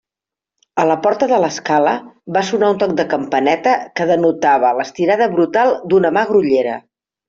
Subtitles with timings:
[0.83, 1.93] A la porta de l'escala
[2.39, 6.85] va sonar un toc de campaneta que denotava l'estirada brutal d'una mà grollera.